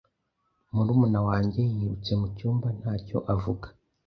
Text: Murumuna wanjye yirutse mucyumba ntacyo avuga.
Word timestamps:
Murumuna 0.73 1.19
wanjye 1.27 1.61
yirutse 1.73 2.11
mucyumba 2.21 2.67
ntacyo 2.79 3.17
avuga. 3.33 3.67